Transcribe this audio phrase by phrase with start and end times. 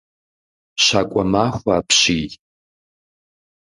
[0.83, 2.27] Щакӏуэмахуэ апщий.